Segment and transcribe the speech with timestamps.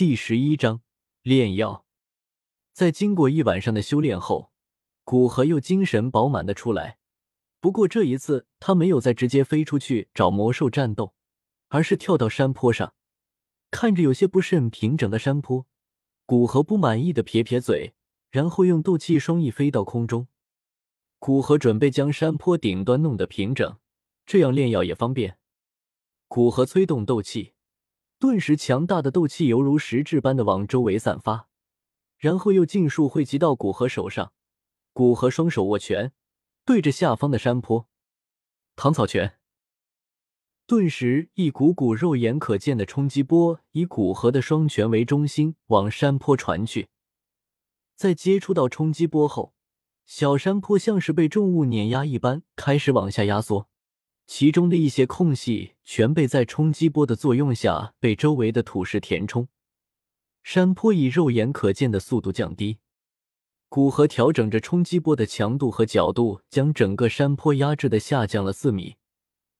[0.00, 0.80] 第十一章
[1.20, 1.84] 炼药。
[2.72, 4.50] 在经过一晚上的修炼后，
[5.04, 6.96] 古河又精神饱满的出来。
[7.60, 11.12] 不过这一次，他没有再直接飞出去找魔兽战斗，
[11.68, 12.94] 而是跳到山坡上，
[13.70, 15.66] 看着有些不甚平整的山坡，
[16.24, 17.92] 古河不满意的撇撇嘴，
[18.30, 20.28] 然后用斗气双翼飞到空中。
[21.18, 23.76] 古河准备将山坡顶端弄得平整，
[24.24, 25.36] 这样炼药也方便。
[26.26, 27.52] 古河催动斗气。
[28.20, 31.48] 顿时，强大的斗气犹如实质般的往周围散发，
[32.18, 34.34] 然后又尽数汇集到古河手上。
[34.92, 36.12] 古河双手握拳，
[36.66, 37.88] 对着下方的山坡，
[38.76, 39.38] 唐草拳。
[40.66, 46.90] 顿时，一股股肉眼可见的冲击波以古河的双拳为中心往山坡传去。
[47.96, 49.54] 在接触到冲击波后，
[50.04, 53.70] 小山坡像是被重物碾压一般，开始往下压缩。
[54.32, 59.48] 其中的一些空隙全被在冲击波的作用下被周围的土石填充，
[60.44, 62.78] 山坡以肉眼可见的速度降低。
[63.68, 68.94] 古河调整着冲击波的强度和角度，将整个山坡压制的下降了四米，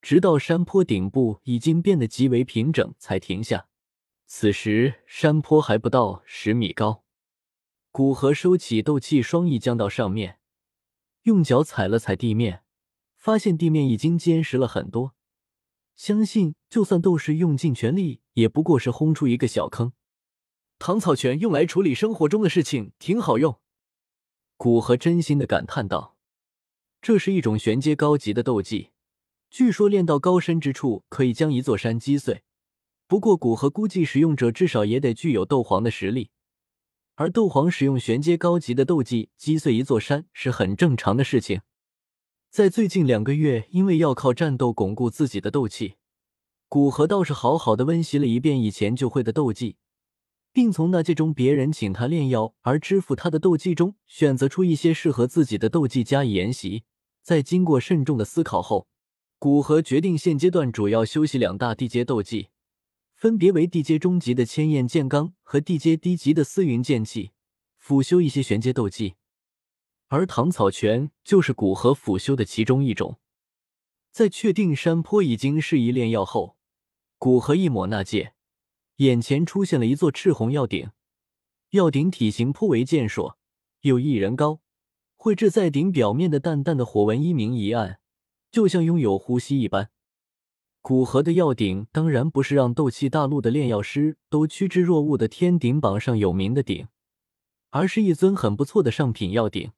[0.00, 3.66] 直到山坡顶部已经变得极为平整才停下。
[4.26, 7.02] 此时山坡还不到十米高，
[7.90, 10.38] 古河收起斗气双翼，降到上面，
[11.24, 12.62] 用脚踩了踩地面。
[13.22, 15.14] 发现地面已经坚实了很多，
[15.94, 19.92] 相信就算斗士用尽全力，也不过是轰出一个小坑。
[20.80, 23.60] 唐草拳用来处理生活中的事情挺好用，
[24.56, 26.16] 古河真心的感叹道
[27.00, 28.90] ：“这是一种玄阶高级的斗技，
[29.48, 32.42] 据说练到高深之处可以将一座山击碎。
[33.06, 36.30] 不过古河估计使用者至少也得具有斗皇的实力，
[37.14, 41.60] 而斗皇使用玄阶高级的斗技击碎一座山是很正常的事情。”
[42.52, 45.94] 在最近两个月，因为要靠战斗巩固自己的斗气，
[46.68, 49.76] 古河倒是好好的温习了一遍以前就会的斗技，
[50.52, 56.84] 并从那届中别人请他炼药而支付他的斗技中选择出一些适合自己的斗技加以研习。
[57.22, 58.86] 在经过慎重的思考后，
[59.38, 62.48] 古河决定现阶段主要修习两大地阶斗技，
[63.14, 67.30] 分别为地阶中级的千焰剑罡和地阶低级的丝云剑气，
[67.78, 69.14] 辅修一些玄阶斗技。
[70.12, 73.18] 而唐草泉就是古河辅修的其中一种。
[74.10, 76.58] 在确定山坡已经适宜炼药后，
[77.16, 78.34] 古河一抹那戒，
[78.96, 80.90] 眼前出现了一座赤红药鼎。
[81.70, 83.38] 药鼎体型颇为健硕，
[83.80, 84.60] 有一人高，
[85.16, 87.98] 绘制在鼎表面的淡淡的火纹一明一暗，
[88.50, 89.88] 就像拥有呼吸一般。
[90.82, 96.88] 古河的药鼎当然不是让斗气大陆的炼药师都趋之若鹜的天鼎榜上有名的鼎，
[97.70, 99.72] 而是一尊很不错的上品药鼎。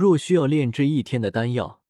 [0.00, 1.82] 若需要炼制一天的丹药，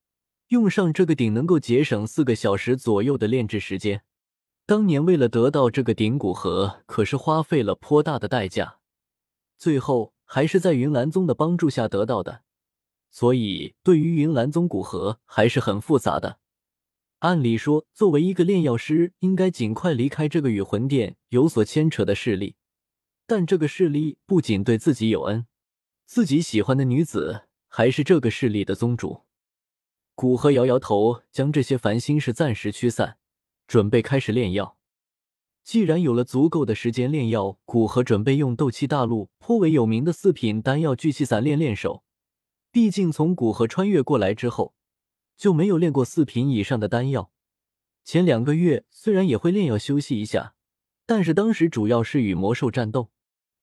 [0.48, 4.02] 用上这个鼎能够节省四个小时左右的炼制时间。
[4.66, 8.80] 当年为了得到这个鼎骨盒，可是花费了颇大的代价，
[9.56, 12.42] 最后还是在云岚宗的帮助下得到的。
[13.12, 16.40] 所以，对于云岚宗骨盒还是很复杂的。
[17.20, 22.56] 按理说，作为一个炼药师，应该尽快离开这个与魂殿有所牵扯的势力。
[23.28, 25.46] 但这个势力不仅对自己有恩，
[26.06, 27.44] 自己喜欢的女子。
[27.72, 29.22] 还是这个势力的宗主，
[30.16, 33.18] 古河摇摇头，将这些烦心事暂时驱散，
[33.68, 34.76] 准备开始炼药。
[35.62, 42.02] 既然有了足够的时间炼药，古河准备用斗气大陆颇为有名的四品丹药聚气散练练手。
[42.72, 44.74] 毕竟从古河穿越过来之后，
[45.36, 47.30] 就没有练过四品以上的丹药。
[48.04, 50.54] 前两个月虽然也会炼药休息一下，
[51.06, 53.12] 但是当时主要是与魔兽战斗，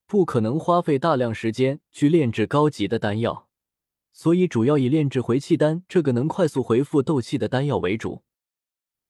[0.05, 3.46] 不可能花费大量时间去炼制高级的丹药。
[4.17, 8.23] 所以，主要以炼制回气丹这个能快速回复斗气的丹药为主。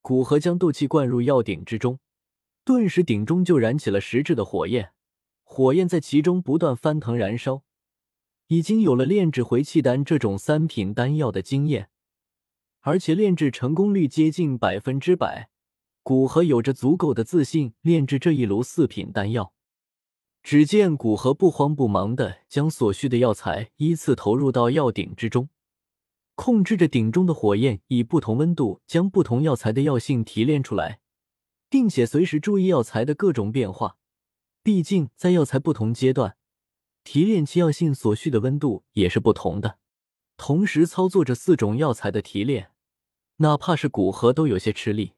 [0.01, 1.99] 古河将斗气灌入药鼎之中，
[2.65, 4.91] 顿时鼎中就燃起了实质的火焰，
[5.45, 7.63] 火焰在其中不断翻腾燃烧。
[8.47, 11.89] 已经有了炼制回气丹这种三品丹药的经验，
[12.81, 15.47] 而且炼制成功率接近百分之百，
[16.03, 19.53] 古河有着足够的自信炼制这一炉四品丹药。
[20.49, 25.49] 只见古河不慌不忙的将所需的药材依次投入到药鼎之中，
[26.35, 31.01] 控制着鼎中的火焰，以不同温度将不同药材的药性提炼出来，
[31.69, 33.97] 并且随时注意药材的各种变化。
[34.63, 36.37] 毕竟在药材不同阶段，
[37.03, 39.79] 提炼其药性所需的温度也是不同的。
[40.37, 42.71] 同时操作着四种药材的提炼，
[43.39, 45.11] 哪怕是古河都有些吃力。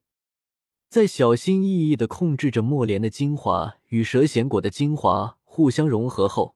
[0.90, 6.56] 在小心翼翼的控制着墨莲的精华与蛇涎果的精华互相融合后，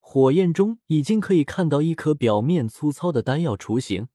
[0.00, 4.08] 火焰中已经可以看到一颗表面粗糙的丹药雏形。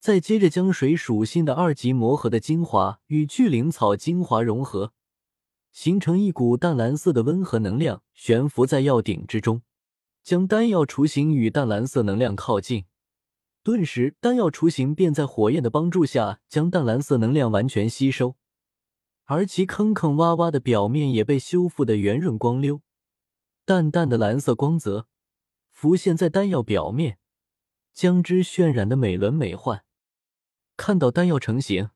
[0.00, 4.94] 再接着将水属性的二级魔核的精华与巨灵草精华融合，
[5.70, 9.62] 形成一股淡蓝色的温和能量，悬浮在药鼎之中，
[10.24, 12.86] 将丹药雏形与淡蓝色能量靠近。
[13.62, 18.34] 顿时，丹药雏形便在火焰的帮助下将淡蓝色能量完全吸收，
[19.32, 22.82] 而其坑坑洼洼的表面也被修复的圆润光溜，
[23.64, 25.06] 淡淡的蓝色光泽
[25.70, 27.20] 浮现在丹药表面，
[27.92, 29.82] 将之渲染的美轮美奂。
[30.76, 31.90] 看到丹药成型，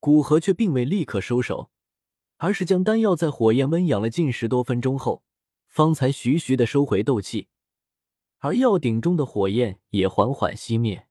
[0.00, 1.70] 古河却并未立刻收手，
[2.38, 5.22] 而是将丹药在火焰温养了近十多分钟后，
[5.68, 7.46] 方才徐徐的收回斗气。
[8.38, 11.06] 而药鼎中的火焰也缓缓熄灭。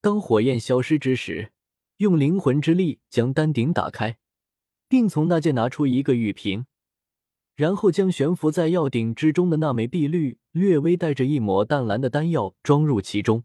[0.00, 1.52] 当火焰消失之时，
[1.98, 4.16] 用灵魂之力将丹鼎打开，
[4.90, 6.66] 并从那件拿出一个玉瓶，
[7.54, 13.44] 然后将悬浮在药鼎之中的那枚碧绿、略微带着一抹淡蓝的丹药装入其中。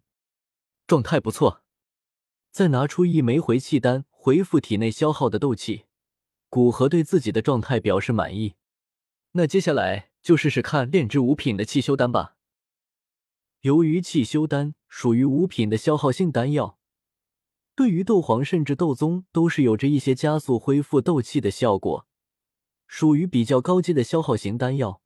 [0.87, 1.61] 状态不错。
[2.49, 5.83] 再拿出一枚回气丹，回复体内消耗的斗气。
[6.49, 8.55] 古河对自己的状态表示满意。
[9.33, 12.37] 那接下来就试试看炼制五品的气修丹吧。
[13.61, 16.79] 由于气修丹属于五品的消耗性丹药，
[17.75, 22.07] 对于斗皇甚至斗宗都是有着一些加速恢复斗气的效果，
[22.87, 25.01] 属于比较高阶的消耗型丹药。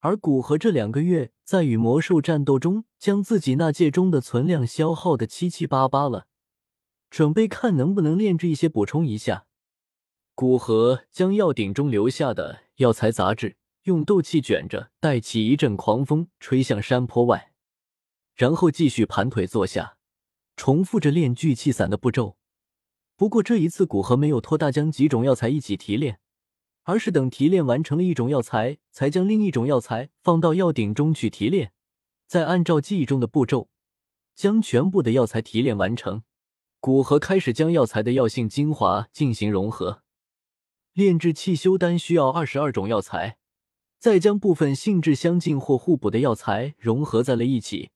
[0.00, 6.26] 而古河这两个月在与魔兽战斗中，将自己那戒中的存量消耗的七七八八了，
[7.08, 9.46] 准备看能不能炼制一些补充一下。
[10.34, 17.52] 古河将药鼎中留下的药材杂质用斗气卷着，带起一阵狂风，吹向山坡外。
[18.34, 19.96] 然后继续盘腿坐下，
[20.56, 22.36] 重复着炼聚气散的步骤。
[23.16, 26.18] 不过这一次，古河没有拖大将几种药材一起提炼，
[26.82, 31.72] 而是等提炼完成了一种药材，才将另一种药材放到药鼎中去提炼，
[32.26, 33.68] 再按照记忆中的步骤，
[34.34, 36.24] 将全部的药材提炼完成。
[36.80, 40.02] 古河开始将药材的药性精华进行融合。
[40.92, 43.38] 炼制气修丹需要二十二种药材，
[43.98, 47.90] 再将部分性质相近或互补的药材融合在了一起。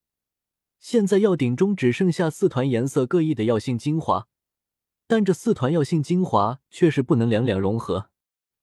[0.80, 4.28] 现在药鼎中只剩下四团颜色各异的药性精华，
[5.06, 8.10] 但这四团药性精华却是不能两两融合，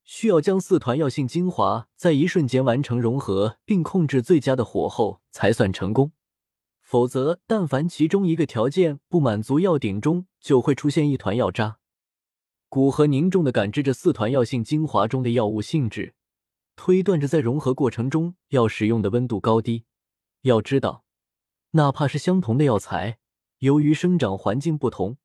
[0.04, 6.12] 需要将四团药性精华在一瞬间完成融合，并控制最佳的火候才算成功。
[6.80, 11.78] 否则，但凡其中一个条件不满足，药鼎中就会出现一团药渣。
[12.68, 16.14] 古河凝重的感知着四团药性精华中的药物性质，
[16.76, 19.84] 推断着在融合过程中要使用的温度高低。
[20.42, 21.05] 要知道。
[21.76, 23.18] 哪怕是相同的药材，
[23.58, 25.18] 由于生长环境不同，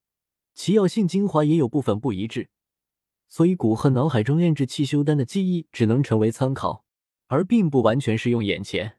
[0.53, 2.49] 其药性精华也有部分不一致。
[3.29, 6.83] 所以古鹤脑海中炼制气修丹的记忆只能成为参考，
[7.27, 8.97] 而并不完全适用眼前。